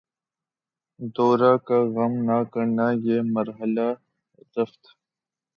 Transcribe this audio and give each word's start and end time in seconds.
دوراں 1.15 1.57
کا 1.67 1.77
غم 1.93 2.13
نہ 2.27 2.37
کرنا، 2.51 2.87
یہ 3.05 3.17
مرحلہ 3.35 3.87
ء 3.95 3.99
رفعت 4.55 4.83